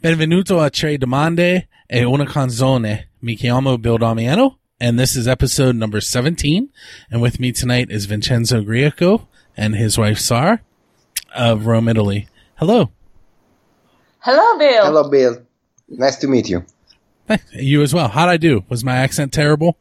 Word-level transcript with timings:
Benvenuto 0.00 0.60
a 0.60 0.70
Tre 0.70 0.96
Domande 0.96 1.68
e 1.86 2.04
una 2.04 2.24
canzone. 2.24 3.08
Mi 3.20 3.34
chiamo 3.34 3.76
Bill 3.78 3.98
Damiano, 3.98 4.58
and 4.78 4.96
this 4.98 5.16
is 5.16 5.26
episode 5.26 5.74
number 5.76 6.00
17. 6.00 6.68
And 7.10 7.20
with 7.20 7.40
me 7.40 7.50
tonight 7.52 7.90
is 7.90 8.06
Vincenzo 8.06 8.60
Grieco 8.62 9.26
and 9.56 9.74
his 9.74 9.98
wife 9.98 10.18
Sar 10.18 10.62
of 11.34 11.66
Rome, 11.66 11.88
Italy. 11.88 12.28
Hello. 12.56 12.90
Hello, 14.20 14.56
Bill. 14.58 14.84
Hello, 14.84 15.08
Bill. 15.10 15.42
Nice 15.88 16.16
to 16.18 16.28
meet 16.28 16.48
you. 16.48 16.64
You 17.52 17.82
as 17.82 17.92
well. 17.92 18.08
How'd 18.08 18.28
I 18.30 18.36
do? 18.38 18.64
Was 18.70 18.82
my 18.84 18.96
accent 18.96 19.32
terrible? 19.32 19.76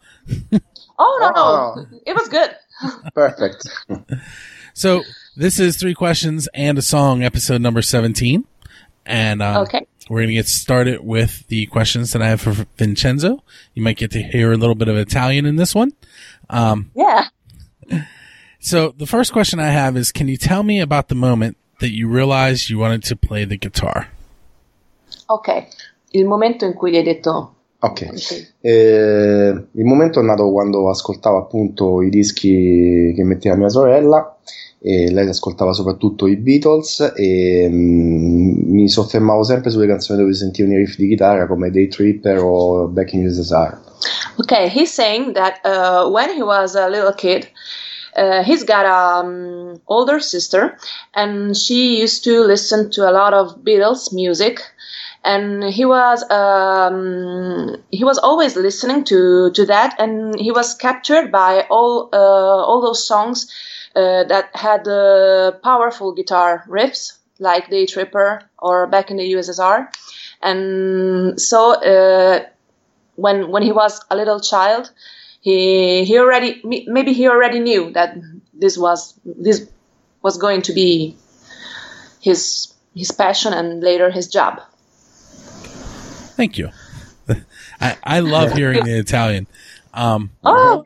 Oh, 0.99 1.18
no, 1.21 1.31
Oh. 1.36 1.73
no. 1.77 1.86
It 2.05 2.13
was 2.13 2.27
good. 2.27 2.49
Perfect. 3.13 3.68
So 4.73 5.04
this 5.38 5.59
is 5.59 5.77
three 5.77 5.93
questions 5.93 6.49
and 6.54 6.77
a 6.77 6.81
song, 6.81 7.23
episode 7.23 7.61
number 7.61 7.81
17. 7.81 8.43
And, 9.05 9.41
um, 9.41 9.57
Okay. 9.63 9.85
We're 10.09 10.20
going 10.20 10.29
to 10.29 10.34
get 10.35 10.47
started 10.47 11.03
with 11.03 11.47
the 11.47 11.66
questions 11.67 12.13
that 12.13 12.21
I 12.21 12.29
have 12.29 12.41
for 12.41 12.52
Vincenzo. 12.77 13.43
You 13.73 13.84
might 13.84 13.98
get 13.98 14.11
to 14.11 14.21
hear 14.21 14.52
a 14.52 14.57
little 14.57 14.75
bit 14.75 14.88
of 14.88 14.95
Italian 14.95 15.45
in 15.45 15.57
this 15.57 15.75
one. 15.75 15.91
Um, 16.49 16.91
Yeah. 16.95 17.27
so 18.59 18.93
the 18.98 19.05
first 19.05 19.34
question 19.34 19.59
I 19.59 19.70
have 19.70 19.98
is, 19.98 20.12
can 20.12 20.27
you 20.27 20.38
tell 20.38 20.63
me 20.63 20.79
about 20.79 21.09
the 21.09 21.15
moment 21.15 21.57
that 21.79 21.89
you 21.89 22.07
realized 22.07 22.70
you 22.70 22.79
wanted 22.79 23.03
to 23.03 23.15
play 23.15 23.45
the 23.45 23.57
guitar? 23.57 24.09
Ok. 25.29 25.67
Il 26.12 26.26
momento 26.26 26.65
in 26.65 26.73
cui 26.73 26.91
gli 26.91 26.98
hai 26.98 27.03
detto... 27.03 27.53
Ok. 27.79 28.01
Eh, 28.62 29.67
il 29.71 29.85
momento 29.85 30.20
è 30.20 30.23
nato 30.23 30.49
quando 30.51 30.89
ascoltavo 30.89 31.37
appunto 31.37 32.01
i 32.01 32.09
dischi 32.09 33.13
che 33.15 33.23
metteva 33.23 33.55
mia 33.55 33.70
sorella 33.70 34.35
e 34.88 35.12
lei 35.12 35.27
ascoltava 35.27 35.73
soprattutto 35.73 36.27
i 36.27 36.38
Beatles 36.38 37.12
e 37.14 37.68
mm, 37.70 38.72
mi 38.72 38.88
soffermavo 38.88 39.44
sempre 39.44 39.70
sulle 39.70 39.86
canzoni 39.86 40.20
dove 40.20 40.34
sentivano 40.34 40.76
i 40.76 40.77
riff 40.77 40.96
di 40.96 41.10
chitarra 41.10 41.46
come 41.46 41.70
Day 41.70 41.90
Tripper 41.90 42.40
o 42.40 42.88
Back 42.88 43.12
in. 43.12 43.26
Okay, 44.40 44.70
he's 44.70 44.94
saying 44.94 45.34
that 45.34 45.60
uh, 45.66 46.10
when 46.10 46.29
he 46.34 46.41
was 46.41 46.76
a 46.76 46.88
little 46.88 47.13
kid, 47.13 47.49
uh, 48.16 48.44
he's 48.44 48.63
got 48.63 48.85
an 48.85 49.26
um, 49.26 49.82
older 49.88 50.21
sister, 50.21 50.77
and 51.13 51.57
she 51.57 51.99
used 51.99 52.24
to 52.24 52.41
listen 52.41 52.90
to 52.91 53.10
a 53.10 53.12
lot 53.12 53.34
of 53.34 53.63
Beatles 53.63 54.13
music, 54.13 54.62
and 55.23 55.63
he 55.63 55.85
was 55.85 56.23
um, 56.29 57.76
he 57.91 58.04
was 58.04 58.18
always 58.18 58.55
listening 58.55 59.04
to 59.05 59.51
to 59.51 59.65
that, 59.65 59.96
and 59.99 60.40
he 60.40 60.51
was 60.51 60.73
captured 60.76 61.32
by 61.32 61.65
all 61.70 62.10
uh, 62.13 62.18
all 62.18 62.82
those 62.82 63.05
songs 63.07 63.51
uh, 63.95 64.23
that 64.25 64.50
had 64.56 64.88
uh, 64.88 65.51
powerful 65.63 66.13
guitar 66.13 66.63
riffs 66.68 67.18
like 67.40 67.69
Day 67.69 67.85
Tripper 67.85 68.41
or 68.57 68.88
Back 68.88 69.12
in 69.12 69.18
the 69.18 69.34
USSR, 69.34 69.88
and 70.41 71.40
so. 71.40 71.73
Uh, 71.73 72.45
when 73.18 73.51
when 73.51 73.63
he 73.63 73.72
was 73.72 74.00
a 74.09 74.16
little 74.16 74.40
child, 74.40 74.91
he 75.41 76.06
he 76.06 76.18
already 76.18 76.62
maybe 76.63 77.13
he 77.13 77.28
already 77.28 77.59
knew 77.59 77.91
that 77.91 78.16
this 78.53 78.78
was 78.78 79.19
this 79.25 79.68
was 80.22 80.38
going 80.38 80.62
to 80.62 80.73
be 80.73 81.18
his 82.22 82.73
his 82.95 83.12
passion 83.12 83.53
and 83.53 83.84
later 83.84 84.09
his 84.09 84.28
job. 84.28 84.62
Thank 86.38 86.57
you. 86.57 86.69
I, 87.81 87.97
I 88.03 88.19
love 88.22 88.53
hearing 88.53 88.85
the 88.85 88.97
Italian. 88.97 89.47
Um, 89.94 90.30
Oh, 90.44 90.85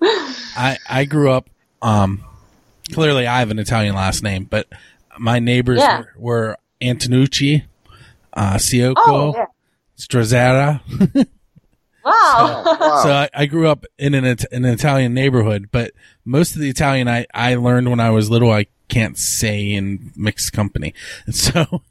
I, 0.00 0.76
I 0.88 1.04
grew 1.04 1.30
up, 1.30 1.48
um, 1.82 2.22
clearly 2.92 3.26
I 3.26 3.40
have 3.40 3.50
an 3.50 3.58
Italian 3.58 3.94
last 3.94 4.22
name, 4.22 4.44
but 4.44 4.68
my 5.18 5.38
neighbors 5.38 5.78
Yeah. 5.80 5.98
were, 6.00 6.12
were 6.18 6.56
Antonucci, 6.80 7.64
uh, 8.34 8.54
Siocco, 8.54 8.94
oh 8.96 9.32
yeah. 9.34 9.46
Strazzera. 9.98 10.80
wow. 12.04 12.62
Wow. 12.64 13.00
So 13.02 13.12
I, 13.12 13.28
I 13.34 13.46
grew 13.46 13.68
up 13.68 13.84
in 13.98 14.14
an, 14.14 14.24
It- 14.24 14.44
an 14.52 14.64
Italian 14.64 15.14
neighborhood, 15.14 15.70
but 15.72 15.92
most 16.24 16.54
of 16.54 16.60
the 16.60 16.68
Italian 16.68 17.08
I, 17.08 17.26
I 17.34 17.54
learned 17.56 17.88
when 17.90 18.00
I 18.00 18.10
was 18.10 18.30
little, 18.30 18.50
I 18.52 18.66
can't 18.88 19.16
say 19.18 19.72
in 19.72 20.12
mixed 20.16 20.52
company. 20.52 20.94
And 21.24 21.34
so, 21.34 21.82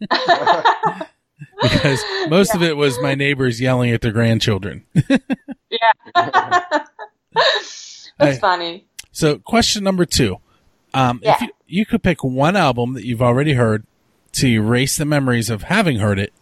because 1.62 2.02
most 2.28 2.54
of 2.54 2.62
it 2.62 2.76
was 2.76 2.98
my 3.00 3.14
neighbors 3.14 3.60
yelling 3.60 3.90
at 3.90 4.00
their 4.00 4.12
grandchildren. 4.12 4.84
yeah. 5.70 5.92
That's 7.34 8.16
Hey. 8.18 8.38
funny. 8.38 8.86
So 9.12 9.38
question 9.38 9.84
number 9.84 10.04
two. 10.04 10.36
Um, 10.94 11.20
if 11.22 11.40
you, 11.40 11.48
you 11.66 11.86
could 11.86 12.02
pick 12.02 12.24
one 12.24 12.56
album 12.56 12.94
that 12.94 13.04
you've 13.04 13.22
already 13.22 13.52
heard 13.54 13.84
to 14.32 14.46
erase 14.48 14.96
the 14.96 15.04
memories 15.04 15.50
of 15.50 15.64
having 15.64 15.98
heard 15.98 16.18
it 16.18 16.32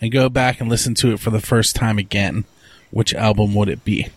and 0.00 0.10
go 0.12 0.28
back 0.28 0.60
and 0.60 0.70
listen 0.70 0.94
to 0.94 1.12
it 1.12 1.20
for 1.20 1.30
the 1.30 1.40
first 1.40 1.74
time 1.76 1.98
again, 1.98 2.44
which 2.90 3.12
album 3.14 3.54
would 3.54 3.68
it 3.68 3.84
be? 3.84 4.08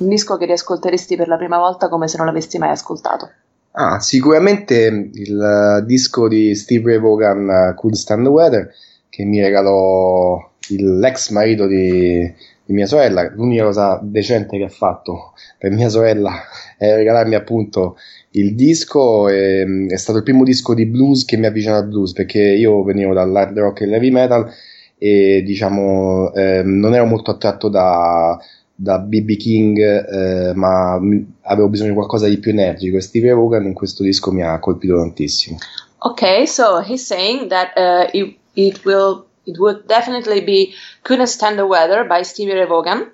Un 0.00 0.08
disco 0.08 0.36
che 0.38 0.46
riascolteresti 0.46 1.16
per 1.16 1.28
la 1.28 1.36
prima 1.36 1.58
volta 1.58 1.88
come 1.88 2.08
se 2.08 2.16
non 2.16 2.26
l'avessi 2.26 2.58
mai 2.58 2.70
ascoltato. 2.70 3.30
Ah, 3.76 3.98
sicuramente 3.98 5.10
il 5.14 5.80
eh, 5.82 5.84
disco 5.84 6.28
di 6.28 6.54
Steve 6.54 6.92
Ray 6.92 7.00
Vaughan, 7.00 7.48
eh, 7.50 7.74
Could 7.74 7.94
Stand 7.96 8.22
the 8.24 8.28
Weather, 8.30 8.72
che 9.08 9.24
mi 9.24 9.40
regalò 9.40 10.38
il- 10.70 10.98
l'ex 10.98 11.30
marito 11.30 11.66
di, 11.66 12.20
di 12.64 12.72
mia 12.72 12.86
sorella. 12.86 13.28
L'unica 13.34 13.64
cosa 13.64 13.98
decente 14.02 14.56
che 14.58 14.64
ha 14.64 14.68
fatto 14.68 15.32
per 15.58 15.72
mia 15.72 15.88
sorella 15.88 16.32
è 16.78 16.94
regalarmi 16.94 17.34
appunto 17.34 17.96
il 18.32 18.54
disco. 18.54 19.28
E, 19.28 19.64
mm, 19.66 19.88
è 19.90 19.96
stato 19.96 20.18
il 20.18 20.24
primo 20.24 20.44
disco 20.44 20.72
di 20.74 20.86
blues 20.86 21.24
che 21.24 21.36
mi 21.36 21.46
avvicina 21.46 21.76
al 21.76 21.88
blues, 21.88 22.12
perché 22.12 22.40
io 22.40 22.82
venivo 22.84 23.12
dall'hard 23.12 23.58
rock 23.58 23.80
e 23.82 23.86
l'heavy 23.86 24.10
metal 24.10 24.48
e 24.96 25.42
diciamo 25.44 26.32
ehm, 26.32 26.78
non 26.78 26.94
ero 26.94 27.04
molto 27.06 27.32
attratto 27.32 27.68
da 27.68 28.38
da 28.74 28.98
BB 28.98 29.36
King, 29.36 29.78
eh, 29.78 30.52
ma 30.54 31.00
avevo 31.42 31.68
bisogno 31.68 31.90
di 31.90 31.94
qualcosa 31.94 32.26
di 32.26 32.38
più 32.38 32.50
energico 32.50 32.98
in 32.98 33.72
questo 33.72 34.02
disco 34.02 34.32
mi 34.32 34.42
ha 34.42 34.58
colpito 34.58 34.96
tantissimo. 34.96 35.58
Okay, 35.98 36.46
so 36.46 36.80
he's 36.80 37.06
saying 37.06 37.48
that 37.48 37.72
uh, 37.76 38.08
it, 38.12 38.36
it 38.54 38.84
will 38.84 39.24
it 39.46 39.58
would 39.58 39.86
definitely 39.86 40.42
be 40.42 40.74
"Couldn't 41.02 41.28
Stand 41.28 41.56
the 41.56 41.64
Weather" 41.64 42.04
by 42.04 42.22
Stevie 42.22 42.52
Ray 42.52 42.66
Vaughan, 42.66 43.10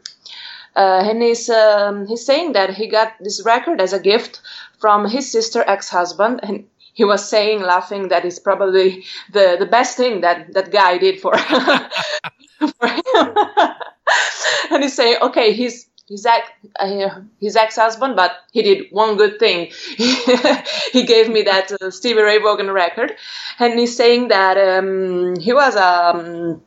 uh, 0.74 1.04
and 1.04 1.22
he's 1.22 1.48
um, 1.48 2.06
he's 2.06 2.24
saying 2.24 2.52
that 2.52 2.70
he 2.70 2.88
got 2.88 3.12
this 3.20 3.44
record 3.44 3.80
as 3.80 3.92
a 3.92 4.00
gift 4.00 4.40
from 4.80 5.06
his 5.08 5.30
sister 5.30 5.62
ex-husband, 5.66 6.40
and 6.42 6.64
he 6.92 7.04
was 7.04 7.28
saying, 7.28 7.60
laughing, 7.62 8.08
that 8.08 8.24
it's 8.24 8.40
probably 8.40 9.04
the 9.32 9.56
the 9.58 9.66
best 9.66 9.96
thing 9.96 10.22
that 10.22 10.52
that 10.54 10.72
guy 10.72 10.98
did 10.98 11.20
for 11.20 11.36
for 12.58 12.86
him. 12.88 13.44
and 14.70 14.82
he's 14.82 14.94
saying, 14.94 15.18
okay, 15.22 15.52
he's 15.52 15.86
his 16.10 16.26
ex 16.26 16.48
uh, 16.80 17.20
his 17.40 17.56
ex 17.56 17.76
husband, 17.76 18.16
but 18.16 18.32
he 18.52 18.62
did 18.62 18.86
one 18.90 19.16
good 19.16 19.38
thing. 19.38 19.70
he 20.92 21.04
gave 21.04 21.30
me 21.30 21.42
that 21.42 21.70
uh, 21.80 21.90
Stevie 21.90 22.20
Ray 22.20 22.38
Vaughan 22.38 22.70
record, 22.70 23.14
and 23.60 23.78
he's 23.78 23.96
saying 23.96 24.28
that 24.28 24.58
um, 24.58 25.36
he 25.38 25.52
was 25.52 25.76
a. 25.76 26.14
Um, 26.14 26.62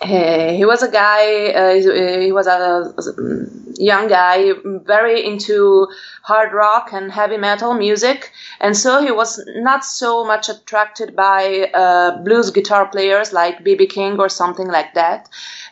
uh, 0.00 0.52
he 0.52 0.64
was 0.64 0.84
a 0.84 0.88
guy. 0.88 1.48
Uh, 1.50 1.74
he 1.74 2.26
he 2.26 2.30
was 2.32 2.46
a 2.46 2.94
young 3.78 4.06
guy, 4.08 4.52
very 4.64 5.24
into 5.26 5.88
hard 6.22 6.52
rock 6.52 6.90
and 6.92 7.10
heavy 7.10 7.36
metal 7.36 7.74
music, 7.74 8.30
and 8.60 8.76
so 8.76 9.02
he 9.02 9.10
was 9.10 9.42
not 9.56 9.84
so 9.84 10.24
much 10.24 10.48
attracted 10.48 11.16
by 11.16 11.70
uh, 11.74 12.16
blues 12.22 12.50
guitar 12.50 12.86
players 12.86 13.32
like 13.32 13.64
BB 13.64 13.90
King 13.90 14.20
or 14.20 14.28
something 14.28 14.68
like 14.68 14.94
that. 14.94 15.28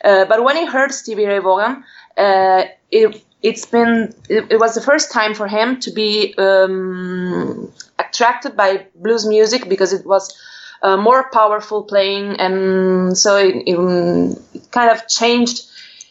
Uh, 0.06 0.25
but 0.25 0.44
when 0.44 0.56
he 0.56 0.65
heard 0.65 0.93
Stevie 0.93 1.27
Ray 1.27 1.41
Vaughan, 1.41 1.83
uh, 2.17 2.62
it, 2.93 3.25
it's 3.43 3.67
been 3.67 4.15
it, 4.28 4.53
it 4.53 4.61
was 4.61 4.77
the 4.77 4.81
first 4.81 5.11
time 5.11 5.34
for 5.34 5.49
him 5.49 5.81
to 5.81 5.91
be 5.91 6.33
um, 6.39 7.72
attracted 7.99 8.56
by 8.56 8.87
blues 8.95 9.27
music 9.27 9.69
because 9.69 9.92
it 9.92 10.07
was 10.07 10.41
uh, 10.83 10.97
more 10.97 11.28
powerful 11.31 11.83
playing, 11.83 12.36
and 12.39 13.19
so 13.19 13.36
it, 13.36 13.57
it, 13.66 14.39
it 14.54 14.71
kind 14.71 14.92
of 14.92 15.09
changed 15.09 15.65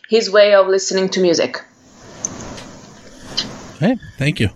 his 0.09 0.29
way 0.29 0.53
of 0.53 0.67
listening 0.67 1.07
to 1.09 1.21
music. 1.21 1.63
Hey, 3.79 3.97
thank 4.17 4.41
you. 4.41 4.49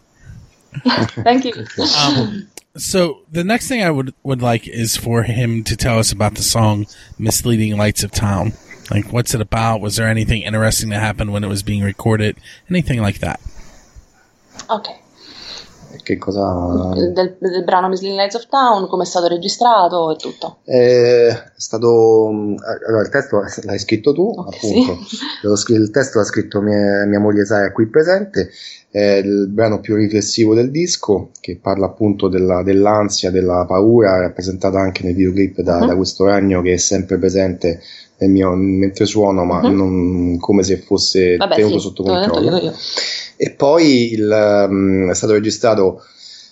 Thank 0.84 1.46
you. 1.46 1.66
Um, 1.98 2.48
so 2.78 3.22
the 3.31 3.44
next 3.44 3.68
thing 3.68 3.84
I 3.84 3.90
would 3.90 4.14
would 4.24 4.42
like 4.42 4.68
is 4.68 4.98
for 4.98 5.24
him 5.24 5.64
to 5.64 5.75
tell 5.78 5.98
us 5.98 6.12
about 6.12 6.36
the 6.36 6.44
song 6.44 6.88
"Misleading 7.18 7.78
Lights 7.78 8.04
of 8.04 8.12
Town." 8.12 8.54
Like, 8.92 9.12
what's 9.12 9.34
it 9.34 9.42
about? 9.42 9.82
Was 9.82 9.96
there 9.96 10.08
anything 10.10 10.42
interesting 10.44 10.90
that 10.92 11.02
happened 11.02 11.32
when 11.32 11.44
it 11.44 11.48
was 11.50 11.64
being 11.64 11.84
recorded? 11.84 12.36
Anything 12.70 13.02
like 13.02 13.20
that? 13.20 13.40
Okay. 14.70 14.96
Che 16.04 16.18
cosa... 16.18 16.94
Del, 16.94 17.38
del 17.40 17.64
brano 17.64 17.88
Misleading 17.90 18.20
Lights 18.20 18.36
of 18.36 18.48
Town, 18.48 18.88
come 18.88 19.04
è 19.04 19.06
stato 19.06 19.28
registrato 19.28 20.12
e 20.12 20.16
tutto. 20.18 20.58
Eh, 20.66 21.28
è 21.30 21.44
stato... 21.58 22.28
Allora, 22.30 23.02
il 23.02 23.10
testo 23.10 23.42
l'hai 23.64 23.80
scritto 23.80 24.14
tu, 24.14 24.28
Ok, 24.36 24.56
appunto. 24.56 24.98
sì. 25.08 25.18
Lo- 25.42 25.76
Il 25.78 25.90
testo 25.92 26.20
l'ha 26.20 26.26
scritto 26.26 26.62
mia, 26.62 27.06
mia 27.06 27.20
moglie 27.20 27.46
Sara 27.46 27.72
qui 27.72 27.88
presente. 27.88 28.50
È 28.90 29.00
il 29.24 29.48
brano 29.50 29.80
più 29.82 29.96
riflessivo 29.96 30.54
del 30.56 30.72
disco, 30.72 31.30
che 31.42 31.58
parla 31.62 31.88
appunto 31.88 32.28
della- 32.28 32.64
dell'ansia, 32.64 33.30
della 33.32 33.66
paura, 33.68 34.20
rappresentata 34.20 34.80
anche 34.80 35.04
nei 35.04 35.14
videoclip 35.14 35.62
da, 35.62 35.80
Mhm. 35.80 35.88
da 35.88 35.96
questo 35.96 36.26
ragno 36.26 36.62
che 36.62 36.74
è 36.74 36.78
sempre 36.78 37.18
presente 37.18 37.68
nel 37.68 37.82
mio, 38.27 38.54
mentre 38.56 39.06
suono, 39.06 39.45
ma 39.45 39.62
Mhm. 39.62 39.75
non 39.75 40.38
come 40.39 40.63
se 40.63 40.77
fosse 40.77 41.38
Vabbè, 41.38 41.56
tenuto 41.56 41.75
sì, 41.80 41.86
sotto 41.86 42.04
controllo. 42.04 42.57
io, 42.57 42.63
io. 42.63 42.74
E 43.38 43.51
poi 43.51 44.12
il, 44.13 44.68
mm, 44.69 45.10
è 45.10 45.13
stato 45.13 45.33
registrato 45.33 46.01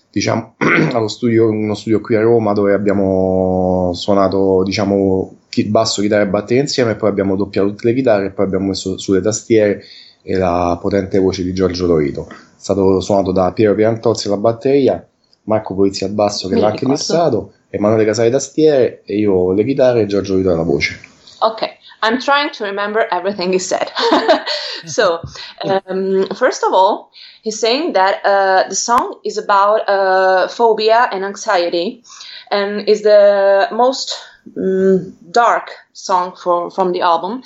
diciamo, 0.09 0.55
allo 0.93 1.07
studio, 1.09 1.49
uno 1.49 1.73
studio 1.75 1.99
qui 2.01 2.15
a 2.15 2.21
Roma 2.21 2.53
dove 2.53 2.73
abbiamo 2.73 3.91
suonato 3.93 4.63
diciamo, 4.63 5.33
basso, 5.65 6.01
chitarra 6.01 6.21
e 6.23 6.27
batteria 6.27 6.61
insieme, 6.61 6.95
poi 6.95 7.09
abbiamo 7.09 7.35
doppiato 7.35 7.69
tutte 7.69 7.87
le 7.87 7.93
chitarre 7.95 8.25
e 8.27 8.29
poi 8.31 8.45
abbiamo 8.45 8.67
messo 8.67 8.97
sulle 8.97 9.21
tastiere 9.21 9.81
e 10.21 10.35
la 10.37 10.77
potente 10.79 11.17
voce 11.19 11.43
di 11.43 11.53
Giorgio 11.53 11.87
Lorito. 11.87 12.27
È 12.29 12.33
stato 12.57 12.99
suonato 12.99 13.31
da 13.31 13.51
Piero 13.53 13.73
Pierantozzi 13.75 14.27
alla 14.27 14.37
batteria, 14.37 15.05
Marco 15.43 15.73
Polizzi 15.73 16.03
al 16.03 16.11
basso 16.11 16.47
che 16.47 16.55
Mi 16.55 16.59
l'ha 16.61 16.67
anche 16.67 16.79
ricordo. 16.85 16.99
missato, 17.01 17.51
Emanuele 17.69 18.05
Casale 18.05 18.29
tastiere 18.29 19.01
e 19.05 19.17
io 19.17 19.51
le 19.53 19.63
chitarre 19.65 20.01
e 20.01 20.05
Giorgio 20.05 20.33
Lorito 20.33 20.51
alla 20.53 20.63
voce. 20.63 20.99
Okay, 21.42 21.78
I'm 22.01 22.19
trying 22.19 22.51
to 22.51 22.63
remember 22.66 23.06
everything 23.12 23.54
he 23.54 23.60
said. 23.60 23.92
so, 24.86 25.22
um, 25.63 26.28
first 26.36 26.63
of 26.63 26.74
all, 26.74 27.12
he's 27.42 27.60
saying 27.60 27.94
that 27.94 28.25
uh, 28.25 28.68
the 28.69 28.75
song 28.75 29.19
is 29.24 29.38
about 29.38 29.88
uh, 29.88 30.48
phobia 30.48 31.10
and 31.12 31.24
anxiety, 31.24 32.04
and 32.50 32.88
is 32.88 33.04
the 33.04 33.68
most 33.72 34.18
mm, 34.57 35.13
dark 35.31 35.72
song 35.94 36.36
for, 36.36 36.72
from 36.72 36.92
the 36.92 37.01
album. 37.01 37.44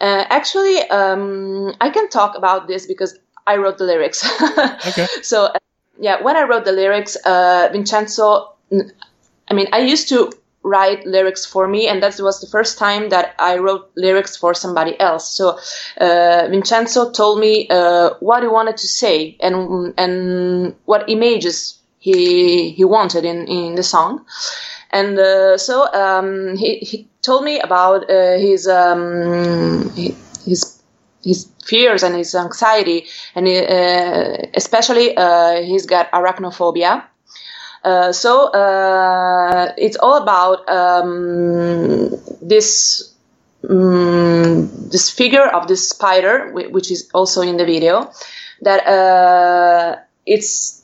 Uh, 0.00 0.24
actually, 0.28 0.80
um, 0.90 1.74
I 1.80 1.90
can 1.90 2.08
talk 2.08 2.36
about 2.36 2.66
this 2.66 2.86
because 2.86 3.18
I 3.46 3.56
wrote 3.56 3.78
the 3.78 3.84
lyrics. 3.84 4.24
Okay. 4.86 5.06
So, 5.22 5.46
uh, 5.46 5.58
yeah, 5.98 6.22
when 6.22 6.36
I 6.36 6.42
wrote 6.42 6.64
the 6.64 6.72
lyrics, 6.72 7.16
uh, 7.24 7.68
Vincenzo, 7.72 8.54
I 9.48 9.54
mean, 9.54 9.68
I 9.72 9.78
used 9.78 10.08
to 10.08 10.32
write 10.64 11.06
lyrics 11.06 11.46
for 11.46 11.68
me, 11.68 11.86
and 11.86 12.02
that 12.02 12.18
was 12.18 12.40
the 12.40 12.46
first 12.46 12.78
time 12.78 13.10
that 13.10 13.34
I 13.38 13.58
wrote 13.58 13.90
lyrics 13.94 14.36
for 14.36 14.54
somebody 14.54 14.98
else. 14.98 15.30
So, 15.30 15.58
uh, 16.00 16.48
Vincenzo 16.50 17.12
told 17.12 17.38
me 17.38 17.68
uh, 17.68 18.14
what 18.20 18.42
he 18.42 18.48
wanted 18.48 18.78
to 18.78 18.88
say 18.88 19.36
and 19.40 19.94
and 19.96 20.74
what 20.86 21.08
images 21.08 21.78
he 21.98 22.70
he 22.70 22.84
wanted 22.84 23.24
in 23.24 23.46
in 23.46 23.74
the 23.76 23.82
song. 23.82 24.24
And 24.90 25.18
uh, 25.18 25.58
so 25.58 25.92
um, 25.92 26.56
he, 26.56 26.78
he 26.78 27.08
told 27.22 27.44
me 27.44 27.60
about 27.60 28.08
uh, 28.08 28.38
his 28.38 28.68
um, 28.68 29.90
his 30.46 30.80
his 31.22 31.48
fears 31.64 32.02
and 32.02 32.14
his 32.14 32.34
anxiety, 32.34 33.06
and 33.34 33.48
uh, 33.48 34.46
especially 34.54 35.16
uh, 35.16 35.62
he's 35.62 35.86
got 35.86 36.10
arachnophobia. 36.12 37.04
Uh, 37.84 38.12
so 38.12 38.46
uh, 38.52 39.72
it's 39.76 39.96
all 39.96 40.16
about 40.16 40.68
um, 40.70 42.10
this 42.40 43.12
um, 43.68 44.70
this 44.90 45.10
figure 45.10 45.46
of 45.46 45.68
this 45.68 45.88
spider, 45.88 46.50
which 46.52 46.90
is 46.90 47.10
also 47.12 47.42
in 47.42 47.56
the 47.56 47.64
video, 47.64 48.10
that 48.62 48.86
uh, 48.86 49.96
it's 50.26 50.82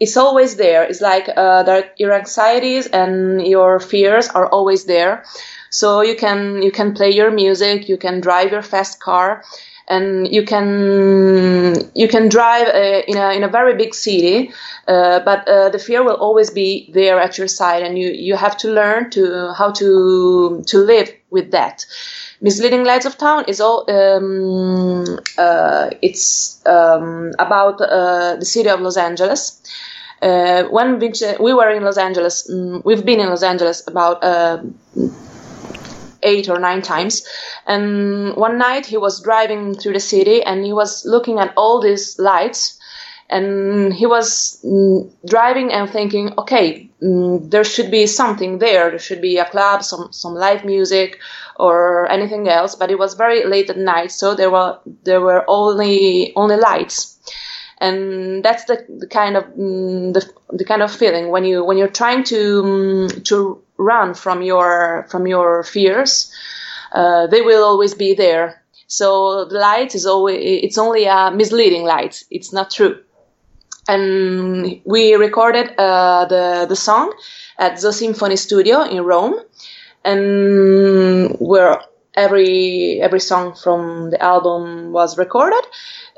it's 0.00 0.16
always 0.16 0.56
there. 0.56 0.84
It's 0.84 1.02
like 1.02 1.28
uh, 1.36 1.82
your 1.98 2.14
anxieties 2.14 2.86
and 2.86 3.46
your 3.46 3.78
fears 3.78 4.28
are 4.28 4.46
always 4.46 4.86
there. 4.86 5.24
So 5.68 6.00
you 6.00 6.16
can 6.16 6.62
you 6.62 6.72
can 6.72 6.94
play 6.94 7.10
your 7.10 7.30
music, 7.30 7.88
you 7.88 7.98
can 7.98 8.20
drive 8.20 8.50
your 8.50 8.62
fast 8.62 8.98
car, 9.00 9.44
and 9.90 10.32
you 10.32 10.44
can 10.44 11.74
you 11.94 12.08
can 12.08 12.28
drive 12.28 12.68
uh, 12.68 13.02
in 13.06 13.16
a 13.16 13.32
in 13.32 13.42
a 13.42 13.48
very 13.48 13.74
big 13.76 13.94
city, 13.94 14.50
uh, 14.88 15.20
but 15.20 15.46
uh, 15.48 15.68
the 15.68 15.78
fear 15.78 16.02
will 16.02 16.14
always 16.14 16.50
be 16.50 16.90
there 16.94 17.20
at 17.20 17.36
your 17.36 17.48
side, 17.48 17.82
and 17.82 17.98
you 17.98 18.08
you 18.10 18.36
have 18.36 18.56
to 18.58 18.68
learn 18.68 19.10
to 19.10 19.52
how 19.52 19.72
to 19.72 20.62
to 20.66 20.78
live 20.78 21.12
with 21.30 21.50
that. 21.50 21.84
Misleading 22.40 22.84
Lights 22.84 23.04
of 23.04 23.18
Town 23.18 23.44
is 23.48 23.60
all 23.60 23.84
um, 23.90 25.18
uh, 25.36 25.90
it's 26.00 26.64
um, 26.66 27.32
about 27.38 27.80
uh, 27.80 28.36
the 28.36 28.46
city 28.46 28.70
of 28.70 28.80
Los 28.80 28.96
Angeles. 28.96 29.60
Uh, 30.22 30.64
when 30.64 30.98
we 30.98 31.54
were 31.54 31.70
in 31.70 31.82
Los 31.82 31.98
Angeles, 31.98 32.48
mm, 32.50 32.84
we've 32.84 33.04
been 33.04 33.20
in 33.20 33.28
Los 33.28 33.42
Angeles 33.42 33.86
about 33.88 34.22
eight 36.22 36.48
or 36.48 36.58
nine 36.58 36.82
times. 36.82 37.26
And 37.66 38.36
one 38.36 38.58
night 38.58 38.86
he 38.86 38.96
was 38.96 39.22
driving 39.22 39.74
through 39.74 39.94
the 39.94 40.00
city 40.00 40.42
and 40.42 40.64
he 40.64 40.72
was 40.72 41.04
looking 41.04 41.38
at 41.38 41.52
all 41.56 41.80
these 41.80 42.18
lights 42.18 42.80
and 43.30 43.94
he 43.94 44.06
was 44.06 44.60
mm, 44.64 45.10
driving 45.26 45.72
and 45.72 45.88
thinking, 45.88 46.34
okay, 46.36 46.90
mm, 47.00 47.48
there 47.48 47.64
should 47.64 47.90
be 47.90 48.06
something 48.06 48.58
there. 48.58 48.90
There 48.90 48.98
should 48.98 49.22
be 49.22 49.38
a 49.38 49.44
club, 49.44 49.84
some 49.84 50.12
some 50.12 50.34
live 50.34 50.64
music, 50.64 51.20
or 51.56 52.10
anything 52.10 52.48
else. 52.48 52.74
But 52.74 52.90
it 52.90 52.98
was 52.98 53.14
very 53.14 53.46
late 53.46 53.70
at 53.70 53.78
night, 53.78 54.10
so 54.10 54.34
there 54.34 54.50
were 54.50 54.78
there 55.04 55.20
were 55.20 55.44
only 55.46 56.32
only 56.34 56.56
lights, 56.56 57.18
and 57.78 58.44
that's 58.44 58.64
the, 58.64 58.84
the 58.98 59.06
kind 59.06 59.36
of 59.36 59.44
mm, 59.44 60.12
the, 60.12 60.28
the 60.50 60.64
kind 60.64 60.82
of 60.82 60.90
feeling 60.90 61.30
when 61.30 61.44
you 61.44 61.64
when 61.64 61.78
you're 61.78 61.96
trying 62.02 62.24
to 62.24 63.08
to 63.08 63.62
run 63.80 64.14
from 64.14 64.42
your 64.42 65.06
from 65.10 65.26
your 65.26 65.62
fears. 65.62 66.32
Uh, 66.92 67.26
they 67.26 67.40
will 67.40 67.64
always 67.64 67.94
be 67.94 68.14
there. 68.14 68.62
So 68.86 69.44
the 69.44 69.58
light 69.58 69.94
is 69.94 70.06
always 70.06 70.38
it's 70.40 70.78
only 70.78 71.04
a 71.06 71.30
misleading 71.30 71.84
light. 71.84 72.22
It's 72.30 72.52
not 72.52 72.70
true 72.70 72.98
and 73.90 74.80
we 74.84 75.14
recorded 75.14 75.74
uh, 75.78 76.24
the 76.26 76.66
the 76.68 76.76
song 76.76 77.12
at 77.58 77.80
the 77.80 77.92
Symphony 77.92 78.36
Studio 78.36 78.82
in 78.82 79.02
Rome, 79.04 79.34
and 80.04 81.36
where 81.38 81.80
every 82.14 83.00
every 83.00 83.20
song 83.20 83.54
from 83.54 84.10
the 84.10 84.22
album 84.22 84.92
was 84.92 85.16
recorded. 85.18 85.64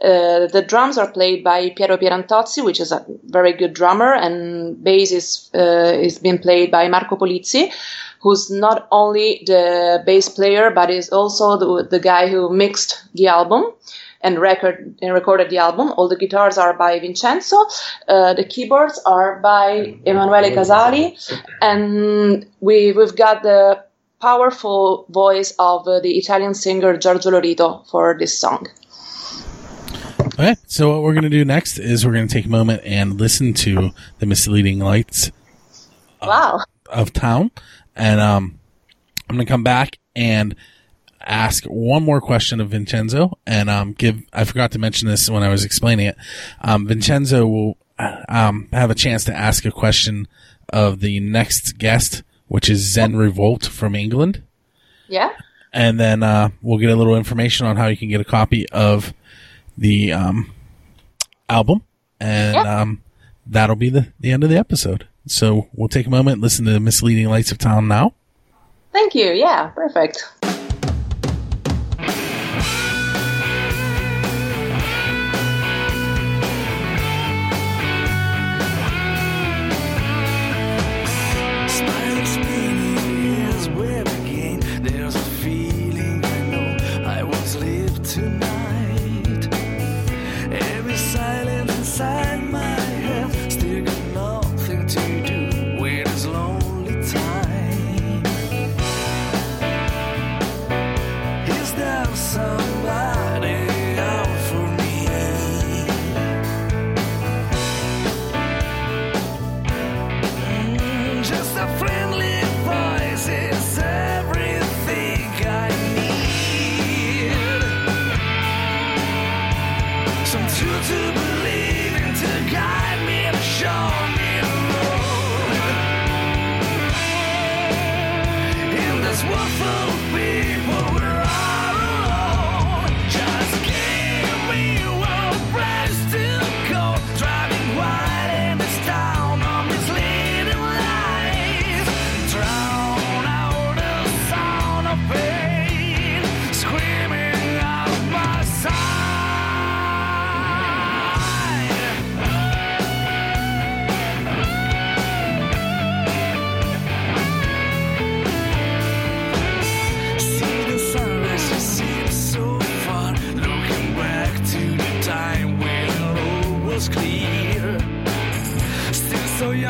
Uh, 0.03 0.47
the 0.47 0.65
drums 0.67 0.99
are 0.99 1.11
played 1.11 1.45
by 1.45 1.71
Piero 1.71 1.97
Pierantozzi, 1.97 2.65
which 2.65 2.81
is 2.81 2.93
a 2.93 3.05
very 3.25 3.53
good 3.53 3.75
drummer, 3.75 4.13
and 4.15 4.83
bass 4.83 5.13
is 5.13 5.51
uh, 5.55 5.93
is 5.95 6.19
being 6.19 6.39
played 6.39 6.71
by 6.71 6.89
Marco 6.89 7.17
Polizzi, 7.17 7.73
who's 8.21 8.51
not 8.51 8.89
only 8.91 9.43
the 9.47 10.03
bass 10.07 10.29
player 10.29 10.71
but 10.71 10.91
is 10.91 11.11
also 11.11 11.57
the, 11.57 11.89
the 11.89 12.01
guy 12.01 12.29
who 12.29 12.49
mixed 12.51 13.05
the 13.15 13.29
album 13.29 13.65
and 14.23 14.39
record 14.39 14.95
and 15.03 15.13
recorded 15.13 15.51
the 15.51 15.59
album. 15.59 15.93
All 15.97 16.09
the 16.09 16.17
guitars 16.17 16.57
are 16.57 16.75
by 16.75 16.99
Vincenzo. 17.01 17.57
Uh, 18.09 18.35
the 18.35 18.45
keyboards 18.45 19.01
are 19.05 19.41
by 19.41 19.99
Emanuele 20.07 20.51
Casali, 20.53 21.17
and 21.61 22.47
we 22.61 22.93
we've 22.93 23.17
got 23.17 23.43
the 23.43 23.85
powerful 24.23 25.05
voice 25.11 25.53
of 25.59 25.87
uh, 25.89 25.99
the 26.01 26.17
Italian 26.17 26.55
singer 26.55 26.97
Giorgio 26.97 27.33
Lorito 27.33 27.85
for 27.91 28.17
this 28.17 28.39
song. 28.39 28.69
Okay, 30.35 30.55
so 30.67 30.91
what 30.91 31.03
we're 31.03 31.13
going 31.13 31.25
to 31.25 31.29
do 31.29 31.45
next 31.45 31.79
is 31.79 32.07
we're 32.07 32.13
going 32.15 32.29
to 32.29 32.33
take 32.33 32.47
a 32.47 32.49
moment 32.49 32.83
and 32.85 33.21
listen 33.21 33.53
to 33.53 33.91
the 34.21 34.27
misleading 34.27 34.79
lights 34.79 35.31
Wow. 36.23 36.61
of 36.89 37.13
town, 37.13 37.51
and 37.97 38.21
um, 38.21 38.61
I'm 39.29 39.37
going 39.37 39.45
to 39.45 39.51
come 39.51 39.65
back 39.65 39.99
and 40.15 40.55
ask 41.21 41.65
one 41.65 42.05
more 42.05 42.21
question 42.21 42.61
of 42.61 42.71
Vincenzo, 42.71 43.39
and 43.45 43.69
um, 43.69 43.93
give. 43.93 44.23
I 44.33 44.45
forgot 44.45 44.71
to 44.73 44.79
mention 44.79 45.09
this 45.09 45.29
when 45.29 45.43
I 45.43 45.49
was 45.49 45.65
explaining 45.65 46.07
it. 46.07 46.17
Um, 46.61 46.87
Vincenzo 46.87 47.47
will 47.47 47.77
uh, 47.99 48.23
um 48.29 48.69
have 48.73 48.91
a 48.91 48.95
chance 48.95 49.25
to 49.25 49.35
ask 49.37 49.65
a 49.65 49.73
question 49.73 50.29
of 50.73 51.01
the 51.01 51.19
next 51.21 51.77
guest, 51.79 52.23
which 52.53 52.69
is 52.69 52.81
Zen 52.93 53.17
Revolt 53.17 53.65
from 53.65 53.95
England. 53.95 54.43
Yeah. 55.09 55.31
and 55.73 55.99
then 55.99 56.23
uh, 56.23 56.51
we'll 56.61 56.77
get 56.79 56.91
a 56.91 56.97
little 56.97 57.17
information 57.17 57.67
on 57.67 57.77
how 57.79 57.87
you 57.87 57.97
can 57.97 58.09
get 58.11 58.21
a 58.21 58.25
copy 58.25 58.69
of 58.71 59.15
the 59.79 60.13
um, 60.13 60.53
album, 61.49 61.83
and 62.21 62.55
Yeah. 62.55 62.81
um, 62.81 63.03
that'll 63.47 63.75
be 63.77 63.89
the, 63.89 64.13
the 64.21 64.31
end 64.33 64.45
of 64.45 64.51
the 64.51 64.59
episode. 64.59 65.09
So 65.27 65.69
we'll 65.73 65.89
take 65.89 66.07
a 66.07 66.11
moment, 66.11 66.43
listen 66.43 66.67
to 66.67 66.79
"Misleading 66.79 67.29
Lights 67.29 67.53
of 67.53 67.59
Town" 67.59 67.89
now. 67.89 68.13
Thank 68.93 69.15
you. 69.15 69.33
Yeah. 69.33 69.69
Perfect. 69.69 70.25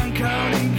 and 0.03 0.17
counting 0.17 0.72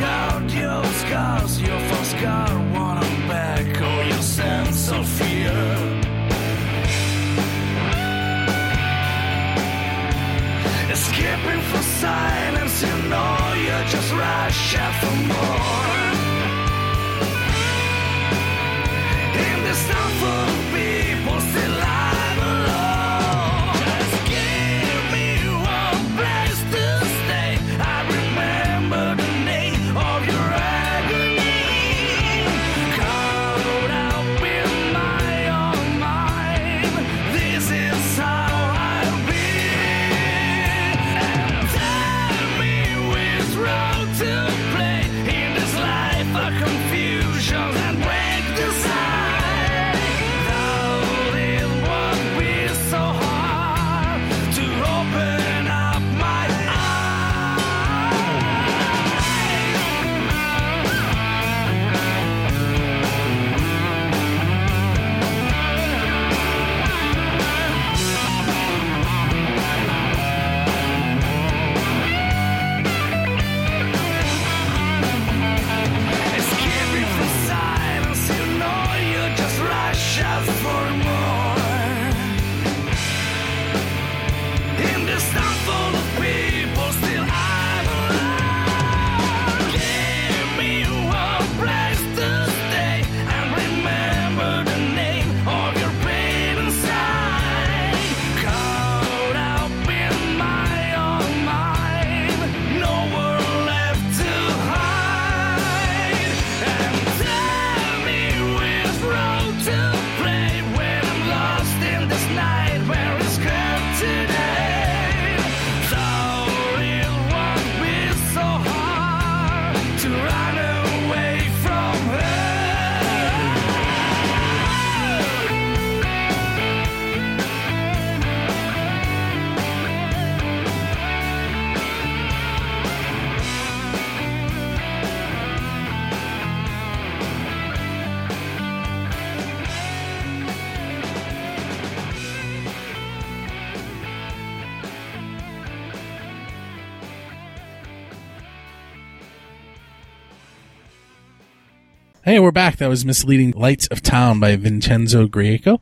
Hey, 152.23 152.39
we're 152.39 152.51
back. 152.51 152.77
That 152.77 152.89
was 152.89 153.05
Misleading 153.05 153.51
Lights 153.51 153.87
of 153.87 154.01
Town 154.01 154.39
by 154.39 154.55
Vincenzo 154.55 155.27
Grieco. 155.27 155.79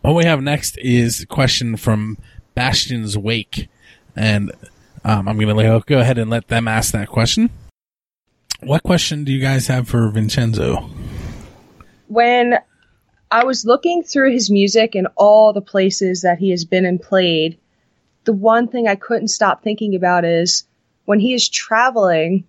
What 0.00 0.14
we 0.14 0.24
have 0.24 0.42
next 0.42 0.78
is 0.78 1.20
a 1.20 1.26
question 1.26 1.76
from 1.76 2.18
Bastion's 2.54 3.16
Wake. 3.16 3.68
And 4.16 4.52
um, 5.04 5.28
I'm 5.28 5.38
going 5.38 5.56
to 5.56 5.82
go 5.86 6.00
ahead 6.00 6.18
and 6.18 6.30
let 6.30 6.48
them 6.48 6.66
ask 6.66 6.92
that 6.92 7.08
question. 7.08 7.50
What 8.60 8.82
question 8.82 9.24
do 9.24 9.32
you 9.32 9.40
guys 9.40 9.66
have 9.66 9.88
for 9.88 10.08
Vincenzo? 10.10 10.88
when 12.12 12.58
I 13.30 13.44
was 13.44 13.64
looking 13.64 14.02
through 14.02 14.32
his 14.32 14.50
music 14.50 14.94
and 14.94 15.08
all 15.16 15.54
the 15.54 15.62
places 15.62 16.20
that 16.22 16.38
he 16.38 16.50
has 16.50 16.66
been 16.66 16.84
and 16.84 17.00
played, 17.00 17.58
the 18.24 18.34
one 18.34 18.68
thing 18.68 18.86
I 18.86 18.96
couldn't 18.96 19.28
stop 19.28 19.62
thinking 19.62 19.94
about 19.94 20.26
is 20.26 20.64
when 21.06 21.20
he 21.20 21.32
is 21.32 21.48
traveling, 21.48 22.44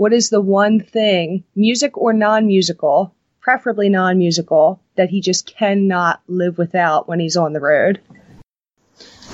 what 0.00 0.14
is 0.14 0.30
the 0.30 0.40
one 0.40 0.80
thing, 0.80 1.44
music 1.54 1.98
or 1.98 2.14
non 2.14 2.46
musical, 2.46 3.12
preferably 3.42 3.90
non 3.90 4.16
musical, 4.16 4.80
that 4.96 5.10
he 5.10 5.20
just 5.20 5.44
cannot 5.44 6.20
live 6.26 6.56
without 6.56 7.06
when 7.06 7.20
he's 7.20 7.36
on 7.36 7.52
the 7.52 7.60
road? 7.60 8.00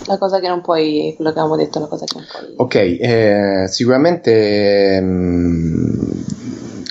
La 0.08 0.18
cosa 0.18 0.40
che 0.40 0.48
non 0.48 0.62
puoi, 0.62 1.14
quello 1.14 1.32
che 1.32 1.38
avevamo 1.38 1.56
detto, 1.56 1.78
la 1.78 1.86
cosa 1.86 2.04
che 2.04 2.16
non 2.16 2.26
puoi. 2.28 2.54
Ok, 2.56 2.74
eh, 2.74 3.66
sicuramente 3.68 5.00
mm, 5.00 6.10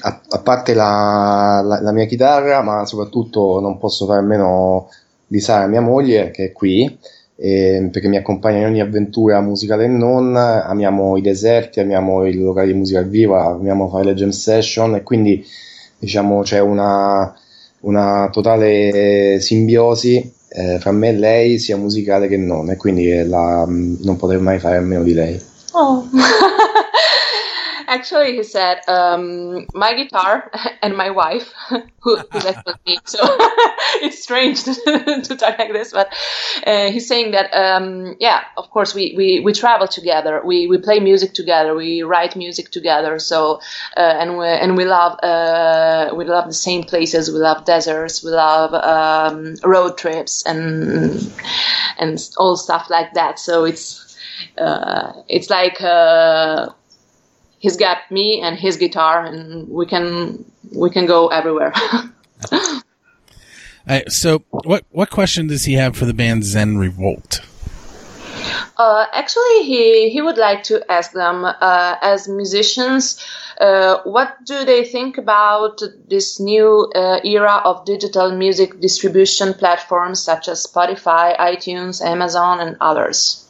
a, 0.03 0.21
a 0.29 0.39
parte 0.39 0.73
la, 0.73 1.61
la- 1.61 1.81
la 1.81 1.91
mia 1.91 2.05
chitarra, 2.05 2.61
ma 2.61 2.85
soprattutto 2.85 3.59
non 3.59 3.77
posso 3.77 4.05
fare 4.05 4.19
a 4.19 4.23
meno 4.23 4.87
di 5.27 5.41
Sara, 5.41 5.67
mia 5.67 5.81
moglie, 5.81 6.31
che 6.31 6.45
è 6.45 6.51
qui, 6.53 6.97
eh, 7.37 7.89
perché 7.91 8.07
mi 8.07 8.17
accompagna 8.17 8.59
in 8.59 8.65
ogni 8.65 8.81
avventura 8.81 9.41
musicale 9.41 9.85
e 9.85 9.87
non, 9.87 10.35
amiamo 10.35 11.17
i 11.17 11.21
deserti, 11.21 11.79
amiamo 11.79 12.25
i 12.25 12.33
locali 12.35 12.71
di 12.71 12.77
musica 12.77 12.99
al 12.99 13.09
vivo, 13.09 13.35
amiamo 13.37 13.89
fare 13.89 14.05
le 14.05 14.13
jam 14.13 14.29
session 14.29 14.95
e 14.95 15.03
quindi 15.03 15.45
diciamo 15.97 16.41
c'è 16.41 16.59
una, 16.59 17.33
una 17.81 18.29
totale 18.31 19.39
simbiosi 19.39 20.33
eh, 20.49 20.79
fra 20.79 20.91
me 20.91 21.09
e 21.09 21.13
lei, 21.13 21.59
sia 21.59 21.75
musicale 21.75 22.27
che 22.27 22.37
non, 22.37 22.69
e 22.69 22.77
quindi 22.77 23.11
eh, 23.11 23.25
la- 23.25 23.65
non 23.67 24.15
potrei 24.17 24.39
mai 24.39 24.59
fare 24.59 24.77
a 24.77 24.81
meno 24.81 25.03
di 25.03 25.13
lei. 25.13 25.41
Oh. 25.73 26.07
Actually, 27.87 28.35
he 28.35 28.43
said, 28.43 28.81
um, 28.87 29.67
my 29.73 29.93
guitar 29.93 30.51
and 30.81 30.95
my 30.95 31.09
wife, 31.09 31.53
who, 31.99 32.17
who's 32.17 32.45
actually 32.45 32.75
me, 32.85 32.97
so 33.05 33.19
it's 34.01 34.21
strange 34.23 34.63
to, 34.63 34.73
to 35.23 35.35
talk 35.35 35.57
like 35.59 35.71
this, 35.71 35.91
but 35.91 36.11
uh, 36.65 36.89
he's 36.91 37.07
saying 37.07 37.31
that, 37.31 37.53
um, 37.53 38.15
yeah, 38.19 38.41
of 38.57 38.69
course, 38.69 38.93
we, 38.93 39.13
we, 39.15 39.39
we 39.39 39.53
travel 39.53 39.87
together, 39.87 40.41
we, 40.43 40.67
we 40.67 40.77
play 40.77 40.99
music 40.99 41.33
together, 41.33 41.75
we 41.75 42.03
write 42.03 42.35
music 42.35 42.71
together, 42.71 43.19
so, 43.19 43.59
uh, 43.97 43.99
and 43.99 44.37
we, 44.37 44.47
and 44.47 44.77
we 44.77 44.85
love, 44.85 45.19
uh, 45.23 46.13
we 46.15 46.25
love 46.25 46.47
the 46.47 46.53
same 46.53 46.83
places, 46.83 47.31
we 47.31 47.39
love 47.39 47.65
deserts, 47.65 48.23
we 48.23 48.31
love, 48.31 48.73
um, 48.73 49.55
road 49.63 49.97
trips 49.97 50.43
and, 50.45 51.31
and 51.97 52.29
all 52.37 52.55
stuff 52.55 52.89
like 52.89 53.13
that, 53.13 53.39
so 53.39 53.65
it's, 53.65 54.17
uh, 54.57 55.13
it's 55.27 55.49
like, 55.49 55.81
uh, 55.81 56.69
he's 57.65 57.77
got 57.77 57.97
me 58.11 58.41
and 58.41 58.59
his 58.59 58.77
guitar 58.77 59.25
and 59.25 59.67
we 59.69 59.85
can 59.85 60.45
we 60.83 60.89
can 60.89 61.05
go 61.05 61.27
everywhere. 61.27 61.73
Uh, 63.87 64.01
so, 64.07 64.39
what 64.49 64.83
what 64.89 65.11
question 65.11 65.45
does 65.45 65.65
he 65.65 65.73
have 65.73 65.95
for 65.95 66.05
the 66.05 66.13
band 66.13 66.43
Zen 66.43 66.79
Revolt? 66.79 67.41
uh, 68.77 69.05
actually 69.13 69.63
he 69.63 70.09
he 70.09 70.21
would 70.21 70.37
like 70.37 70.63
to 70.63 70.75
ask 70.91 71.11
them 71.11 71.45
uh, 71.45 71.95
as 72.01 72.27
musicians 72.27 73.23
uh, 73.61 73.99
what 74.03 74.35
do 74.45 74.65
they 74.65 74.83
think 74.83 75.17
about 75.17 75.81
this 76.09 76.39
new 76.39 76.91
uh, 76.95 77.19
era 77.23 77.61
of 77.63 77.85
digital 77.85 78.31
music 78.35 78.79
distribution 78.79 79.53
platforms 79.53 80.21
such 80.21 80.47
as 80.47 80.65
spotify 80.65 81.37
itunes 81.37 82.03
amazon 82.03 82.59
and 82.59 82.77
others? 82.81 83.41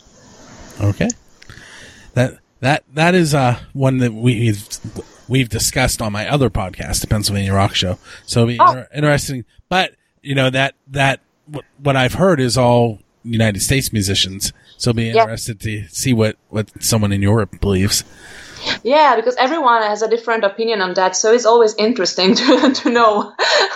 Okay, 0.82 1.10
that 2.14 2.40
that 2.62 2.84
that 2.94 3.16
is 3.16 3.34
uh 3.34 3.60
one 3.74 3.98
that 4.00 4.14
we've 4.14 4.68
we've 5.28 5.50
discussed 5.50 6.02
on 6.02 6.12
my 6.12 6.28
other 6.28 6.50
podcast, 6.50 7.02
the 7.02 7.08
Pennsylvania 7.08 7.54
Rock 7.54 7.76
Show. 7.76 7.98
So 8.26 8.42
it'll 8.42 8.48
be 8.48 8.60
Oh. 8.60 8.70
inter- 8.70 8.88
interesting. 8.96 9.46
But 9.70 9.96
you 10.22 10.36
know 10.36 10.50
that 10.50 10.76
that 10.88 11.20
what, 11.48 11.66
what 11.82 11.96
I've 11.96 12.14
heard 12.16 12.40
is 12.40 12.58
all 12.58 13.00
United 13.24 13.62
States 13.62 13.92
musicians. 13.94 14.54
So 14.78 14.90
it'll 14.92 14.98
be 14.98 15.06
Yeah. 15.06 15.24
interested 15.24 15.60
to 15.62 15.88
see 15.90 16.14
what 16.14 16.38
what 16.50 16.70
someone 16.84 17.12
in 17.12 17.22
Europe 17.22 17.60
believes. 17.60 18.04
yeah 18.84 19.16
because 19.16 19.36
everyone 19.36 19.82
has 19.84 20.02
a 20.02 20.10
different 20.10 20.44
opinion 20.44 20.82
on 20.82 20.94
that 20.96 21.16
so 21.16 21.32
it's 21.34 21.46
always 21.46 21.76
interesting 21.76 22.34
to, 22.40 22.72
to 22.74 22.90
know 22.90 23.34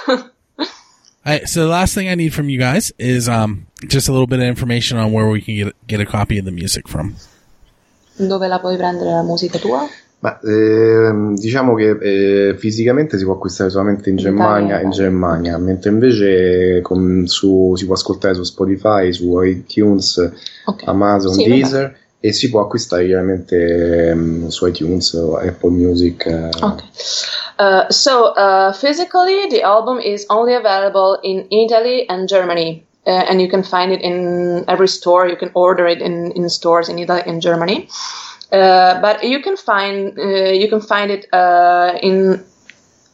All 0.07 1.33
right, 1.35 1.47
so 1.47 1.61
the 1.61 1.67
last 1.67 1.93
thing 1.93 2.07
I 2.09 2.15
need 2.15 2.33
from 2.33 2.49
you 2.49 2.57
guys 2.57 2.91
is 2.97 3.27
um 3.29 3.67
just 3.87 4.07
a 4.09 4.11
little 4.11 4.25
bit 4.25 4.39
of 4.39 4.45
information 4.47 4.97
on 4.97 5.11
where 5.11 5.27
we 5.29 5.41
can 5.41 5.55
get 5.55 5.87
get 5.87 5.99
a 5.99 6.05
copy 6.05 6.39
of 6.39 6.45
the 6.45 6.51
music 6.51 6.87
from. 6.87 7.15
Dove 8.27 8.47
la 8.47 8.59
puoi 8.59 8.75
prendere 8.77 9.11
la 9.11 9.23
musica 9.23 9.57
tua 9.57 9.87
Ma 10.21 10.37
ehm, 10.41 11.35
diciamo 11.37 11.75
che 11.75 11.97
eh, 12.49 12.57
fisicamente 12.57 13.17
si 13.17 13.23
può 13.23 13.35
acquistare 13.35 13.69
solamente 13.69 14.09
in 14.09 14.17
Germania, 14.17 14.81
in 14.81 14.89
Germania, 14.89 15.57
mentre 15.57 15.91
invece 15.91 16.81
con- 16.81 17.23
su- 17.25 17.73
si 17.77 17.85
può 17.85 17.93
ascoltare 17.95 18.33
su 18.33 18.43
Spotify, 18.43 19.13
su 19.13 19.41
iTunes, 19.41 20.17
Ok. 20.65 20.83
Amazon, 20.87 21.33
Sì, 21.33 21.45
Deezer 21.45 21.95
e 22.19 22.33
si 22.33 22.49
può 22.49 22.59
acquistare 22.59 23.05
chiaramente 23.05 24.09
ehm, 24.09 24.47
su 24.49 24.65
iTunes 24.67 25.13
o 25.13 25.37
Apple 25.37 25.69
Music. 25.69 26.25
eh. 26.25 26.49
Okay. 26.61 26.85
Uh, 27.57 27.85
so 27.89 28.33
uh, 28.35 28.73
physically, 28.73 29.47
the 29.49 29.61
album 29.61 29.99
is 30.01 30.25
only 30.27 30.53
available 30.53 31.17
in 31.21 31.45
Italy 31.49 32.03
and 32.07 32.27
Germany, 32.27 32.85
uh, 33.05 33.25
and 33.29 33.41
you 33.41 33.49
can 33.49 33.63
find 33.63 33.91
it 33.91 34.01
in 34.01 34.65
every 34.67 34.87
store. 34.87 35.27
You 35.27 35.35
can 35.35 35.51
order 35.53 35.87
it 35.87 36.01
in, 36.01 36.31
in 36.33 36.49
stores 36.49 36.89
in 36.89 36.99
Italy 36.99 37.23
and 37.25 37.41
Germany. 37.41 37.89
Uh, 38.51 38.99
but 38.99 39.23
you 39.23 39.41
can 39.41 39.55
find 39.55 40.17
uh, 40.17 40.51
you 40.51 40.67
can 40.67 40.81
find 40.81 41.11
it 41.11 41.31
uh, 41.31 41.97
in 42.01 42.43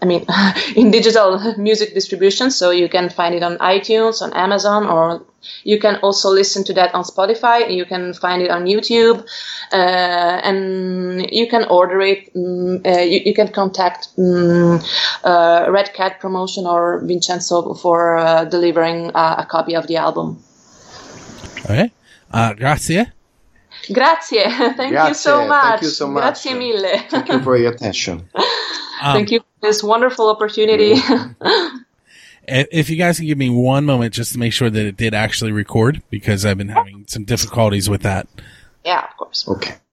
I 0.05 0.07
mean, 0.07 0.25
in 0.75 0.91
digital 0.91 1.55
music 1.57 1.93
distribution, 1.93 2.51
so 2.51 2.69
you 2.69 2.87
can 2.87 3.09
find 3.09 3.33
it 3.33 3.41
on 3.41 3.57
iTunes, 3.57 4.21
on 4.21 4.33
Amazon, 4.33 4.85
or 4.85 5.25
you 5.63 5.79
can 5.79 5.95
also 5.97 6.29
listen 6.29 6.63
to 6.65 6.73
that 6.73 6.93
on 6.93 7.03
Spotify. 7.03 7.73
You 7.73 7.85
can 7.85 8.13
find 8.13 8.41
it 8.41 8.51
on 8.51 8.65
YouTube, 8.65 9.25
uh, 9.73 9.75
and 10.45 11.27
you 11.31 11.47
can 11.47 11.65
order 11.65 12.01
it. 12.01 12.33
mm, 12.35 12.85
uh, 12.85 13.01
you, 13.01 13.21
you 13.25 13.33
can 13.33 13.47
contact 13.47 14.09
mm, 14.17 14.77
uh, 15.23 15.71
Red 15.71 15.93
Cat 15.93 16.19
Promotion 16.19 16.67
or 16.67 17.01
Vincenzo 17.03 17.73
for 17.73 18.17
uh, 18.17 18.45
delivering 18.45 19.11
uh, 19.15 19.35
a 19.39 19.45
copy 19.45 19.75
of 19.75 19.87
the 19.87 19.97
album. 19.97 20.37
Okay. 21.65 21.91
Uh, 22.31 22.53
grazie. 22.53 23.05
Grazie, 23.91 24.43
thank 24.77 24.91
you 24.91 24.97
Grazie, 24.97 25.13
so 25.13 25.47
thank 25.47 25.81
you 25.81 25.89
so 25.89 26.07
much. 26.07 26.23
Grazie 26.23 26.53
mille. 26.53 27.05
Thank 27.09 27.29
you 27.29 27.39
for 27.41 27.57
your 27.57 27.71
attention. 27.75 28.29
Um, 29.05 29.13
Thank 29.13 29.29
you 29.29 29.39
for 29.41 29.45
this 29.61 29.83
wonderful 29.83 30.29
opportunity. 30.29 30.95
If 32.47 32.91
you 32.91 32.95
guys 32.95 33.17
can 33.17 33.25
give 33.25 33.39
me 33.39 33.49
one 33.49 33.85
moment 33.85 34.13
just 34.13 34.33
to 34.33 34.37
make 34.37 34.53
sure 34.53 34.69
that 34.69 34.85
it 34.85 34.97
did 34.97 35.15
actually 35.15 35.51
record, 35.51 36.03
because 36.11 36.45
I've 36.45 36.59
been 36.59 36.69
having 36.69 37.05
some 37.07 37.23
difficulties 37.23 37.89
with 37.89 38.03
that. 38.03 38.27
yeah, 38.83 39.03
of 39.03 39.17
course. 39.17 39.47
Ok. 39.47 39.77